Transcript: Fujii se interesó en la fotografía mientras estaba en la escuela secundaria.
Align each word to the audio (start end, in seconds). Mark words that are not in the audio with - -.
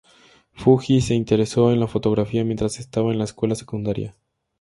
Fujii 0.55 0.99
se 0.99 1.13
interesó 1.13 1.71
en 1.71 1.79
la 1.79 1.85
fotografía 1.85 2.43
mientras 2.43 2.79
estaba 2.79 3.11
en 3.11 3.19
la 3.19 3.25
escuela 3.25 3.53
secundaria. 3.53 4.15